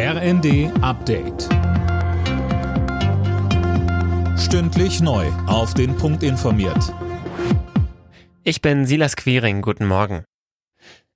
RND 0.00 0.70
Update. 0.80 1.48
Stündlich 4.38 5.00
neu. 5.00 5.26
Auf 5.48 5.74
den 5.74 5.96
Punkt 5.96 6.22
informiert. 6.22 6.94
Ich 8.44 8.62
bin 8.62 8.86
Silas 8.86 9.16
Quiring. 9.16 9.60
Guten 9.60 9.86
Morgen. 9.86 10.22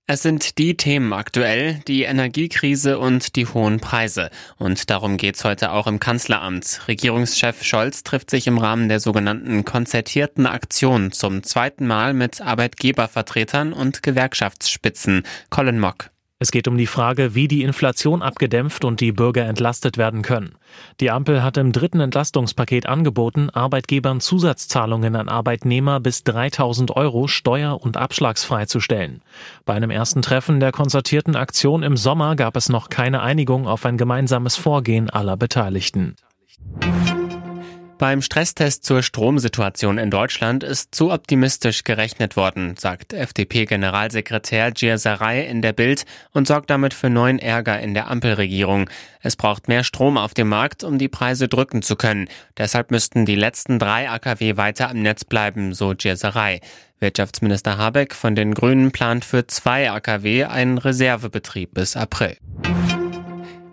Es 0.08 0.22
sind 0.22 0.58
die 0.58 0.76
Themen 0.76 1.12
aktuell, 1.12 1.74
die 1.86 2.02
Energiekrise 2.02 2.98
und 2.98 3.36
die 3.36 3.46
hohen 3.46 3.78
Preise. 3.78 4.30
Und 4.58 4.90
darum 4.90 5.16
geht's 5.16 5.44
heute 5.44 5.70
auch 5.70 5.86
im 5.86 6.00
Kanzleramt. 6.00 6.88
Regierungschef 6.88 7.62
Scholz 7.62 8.02
trifft 8.02 8.30
sich 8.30 8.48
im 8.48 8.58
Rahmen 8.58 8.88
der 8.88 8.98
sogenannten 8.98 9.64
konzertierten 9.64 10.44
Aktion 10.46 11.12
zum 11.12 11.44
zweiten 11.44 11.86
Mal 11.86 12.14
mit 12.14 12.40
Arbeitgebervertretern 12.40 13.74
und 13.74 14.02
Gewerkschaftsspitzen. 14.02 15.22
Colin 15.50 15.78
Mock. 15.78 16.11
Es 16.42 16.50
geht 16.50 16.66
um 16.66 16.76
die 16.76 16.88
Frage, 16.88 17.36
wie 17.36 17.46
die 17.46 17.62
Inflation 17.62 18.20
abgedämpft 18.20 18.84
und 18.84 19.00
die 19.00 19.12
Bürger 19.12 19.44
entlastet 19.44 19.96
werden 19.96 20.22
können. 20.22 20.56
Die 20.98 21.12
Ampel 21.12 21.44
hat 21.44 21.56
im 21.56 21.70
dritten 21.70 22.00
Entlastungspaket 22.00 22.86
angeboten, 22.86 23.48
Arbeitgebern 23.48 24.20
Zusatzzahlungen 24.20 25.14
an 25.14 25.28
Arbeitnehmer 25.28 26.00
bis 26.00 26.24
3000 26.24 26.96
Euro 26.96 27.28
steuer- 27.28 27.80
und 27.80 27.96
abschlagsfrei 27.96 28.66
zu 28.66 28.80
stellen. 28.80 29.22
Bei 29.66 29.74
einem 29.74 29.90
ersten 29.92 30.20
Treffen 30.20 30.58
der 30.58 30.72
konzertierten 30.72 31.36
Aktion 31.36 31.84
im 31.84 31.96
Sommer 31.96 32.34
gab 32.34 32.56
es 32.56 32.68
noch 32.68 32.88
keine 32.88 33.22
Einigung 33.22 33.68
auf 33.68 33.86
ein 33.86 33.96
gemeinsames 33.96 34.56
Vorgehen 34.56 35.10
aller 35.10 35.36
Beteiligten. 35.36 36.16
Beim 38.02 38.20
Stresstest 38.20 38.82
zur 38.82 39.00
Stromsituation 39.00 39.96
in 39.96 40.10
Deutschland 40.10 40.64
ist 40.64 40.92
zu 40.92 41.12
optimistisch 41.12 41.84
gerechnet 41.84 42.36
worden, 42.36 42.74
sagt 42.76 43.12
FDP-Generalsekretär 43.12 44.72
Gierserei 44.72 45.42
in 45.42 45.62
der 45.62 45.72
Bild 45.72 46.04
und 46.32 46.48
sorgt 46.48 46.70
damit 46.70 46.94
für 46.94 47.10
neuen 47.10 47.38
Ärger 47.38 47.78
in 47.78 47.94
der 47.94 48.10
Ampelregierung. 48.10 48.90
Es 49.20 49.36
braucht 49.36 49.68
mehr 49.68 49.84
Strom 49.84 50.18
auf 50.18 50.34
dem 50.34 50.48
Markt, 50.48 50.82
um 50.82 50.98
die 50.98 51.06
Preise 51.06 51.46
drücken 51.46 51.80
zu 51.82 51.94
können. 51.94 52.26
Deshalb 52.58 52.90
müssten 52.90 53.24
die 53.24 53.36
letzten 53.36 53.78
drei 53.78 54.10
AKW 54.10 54.56
weiter 54.56 54.90
am 54.90 55.00
Netz 55.00 55.24
bleiben, 55.24 55.72
so 55.72 55.94
Gierserei. 55.96 56.60
Wirtschaftsminister 56.98 57.78
Habeck 57.78 58.16
von 58.16 58.34
den 58.34 58.54
Grünen 58.54 58.90
plant 58.90 59.24
für 59.24 59.46
zwei 59.46 59.88
AKW 59.92 60.46
einen 60.46 60.78
Reservebetrieb 60.78 61.72
bis 61.74 61.96
April. 61.96 62.36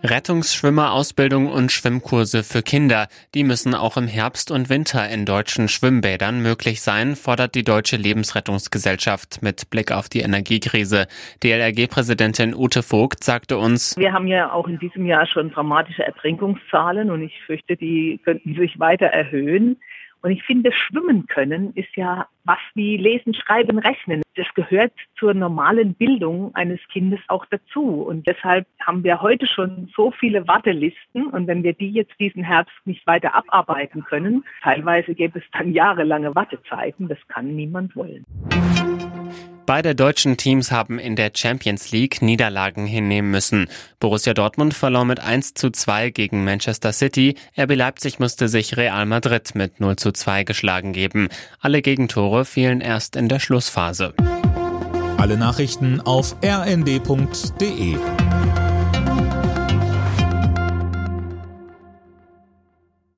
Rettungsschwimmerausbildung 0.04 1.48
und 1.48 1.72
Schwimmkurse 1.72 2.44
für 2.44 2.62
Kinder. 2.62 3.08
Die 3.36 3.44
müssen 3.44 3.76
auch 3.76 3.98
im 3.98 4.08
Herbst 4.08 4.50
und 4.50 4.70
Winter 4.70 5.10
in 5.10 5.26
deutschen 5.26 5.68
Schwimmbädern 5.68 6.42
möglich 6.42 6.82
sein, 6.82 7.16
fordert 7.16 7.54
die 7.54 7.64
Deutsche 7.64 7.98
Lebensrettungsgesellschaft 7.98 9.42
mit 9.42 9.70
Blick 9.70 9.92
auf 9.92 10.08
die 10.08 10.22
Energiekrise. 10.22 11.08
DLRG-Präsidentin 11.44 12.56
Ute 12.56 12.82
Vogt 12.82 13.24
sagte 13.24 13.58
uns, 13.58 13.98
Wir 13.98 14.14
haben 14.14 14.28
ja 14.28 14.52
auch 14.54 14.68
in 14.68 14.80
diesem 14.80 15.06
Jahr 15.06 15.28
schon 15.28 15.52
dramatische 15.52 16.04
Ertrinkungszahlen 16.04 17.12
und 17.12 17.22
ich 17.22 17.34
fürchte, 17.46 17.76
die 17.76 18.22
könnten 18.24 18.56
sich 18.56 18.80
weiter 18.80 19.08
erhöhen. 19.08 19.78
Und 20.22 20.32
ich 20.32 20.44
finde, 20.44 20.72
schwimmen 20.72 21.28
können 21.28 21.74
ist 21.76 21.96
ja 21.96 22.28
was 22.44 22.60
wie 22.74 22.98
lesen, 22.98 23.34
schreiben, 23.34 23.80
rechnen. 23.80 24.22
Das 24.36 24.48
gehört 24.54 24.92
zur 25.18 25.34
normalen 25.34 25.94
Bildung 25.94 26.54
eines 26.56 26.80
Kindes 26.92 27.20
auch 27.28 27.46
dazu. 27.46 28.02
Und 28.02 28.28
deshalb 28.28 28.68
haben 28.82 29.04
wir 29.04 29.22
heute 29.22 29.48
schon 29.48 29.90
so 29.96 30.12
viele 30.12 30.48
Wartelisten. 30.48 31.28
Und 31.28 31.48
wenn 31.48 31.64
wir 31.64 31.74
die 31.74 31.92
jetzt 31.92 32.20
diesen 32.20 32.44
Herbst 32.44 32.76
nicht 32.86 33.06
weiter 33.08 33.36
abarbeiten 33.36 34.04
können, 34.04 34.44
teilweise 34.62 35.16
gäbe 35.16 35.40
es 35.40 35.46
dann 35.54 35.74
jahrelange 35.74 36.36
Wartezeiten. 36.36 37.08
Das 37.08 37.20
kann 37.28 37.56
niemand 37.56 37.96
wollen. 37.96 38.26
Beide 39.70 39.94
deutschen 39.94 40.36
Teams 40.36 40.72
haben 40.72 40.98
in 40.98 41.16
der 41.16 41.30
Champions 41.36 41.92
League 41.92 42.24
Niederlagen 42.24 42.88
hinnehmen 42.88 43.30
müssen. 43.30 43.68
Borussia 44.00 44.34
Dortmund 44.34 44.74
verlor 44.74 45.06
mit 45.06 45.20
1 45.20 45.54
zu 45.54 45.70
2 45.70 46.10
gegen 46.10 46.44
Manchester 46.44 46.92
City. 46.92 47.36
RB 47.56 47.76
Leipzig 47.76 48.18
musste 48.18 48.48
sich 48.48 48.78
Real 48.78 49.06
Madrid 49.06 49.54
mit 49.54 49.80
0 49.80 49.96
zu 49.98 50.12
2 50.12 50.44
geschlagen 50.44 50.92
geben. 50.92 51.30
Alle 51.60 51.84
Gegentore 51.84 52.46
fielen 52.46 52.82
erst 52.82 53.16
in 53.16 53.30
der 53.30 53.40
Schlussphase. 53.40 54.16
Alle 55.18 55.38
Nachrichten 55.38 56.02
auf 56.02 56.36
rnd.de 56.44 57.96